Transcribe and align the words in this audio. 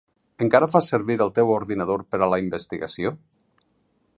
Encara 0.43 0.69
fas 0.75 0.87
servir 0.93 1.17
el 1.25 1.29
teu 1.35 1.53
ordinador 1.57 2.05
per 2.15 2.21
a 2.27 2.31
la 2.35 2.41
investigació? 2.45 3.13